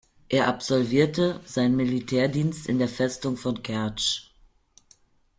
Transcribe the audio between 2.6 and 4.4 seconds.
in der Festung von Kertsch.